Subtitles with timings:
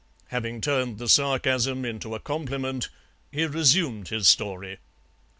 [0.29, 2.89] Having turned the sarcasm into a compliment,
[3.31, 4.79] he resumed his story.